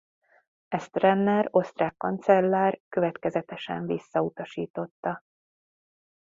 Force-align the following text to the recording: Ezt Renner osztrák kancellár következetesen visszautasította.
Ezt 0.67 0.95
Renner 0.95 1.47
osztrák 1.51 1.97
kancellár 1.97 2.79
következetesen 2.89 3.85
visszautasította. 3.85 5.23